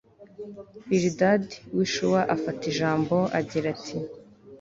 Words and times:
bilidadi 0.89 1.55
w'i 1.75 1.85
shuwa 1.93 2.21
afata 2.35 2.63
ijambo, 2.71 3.15
agira 3.39 3.67
ati 3.75 3.97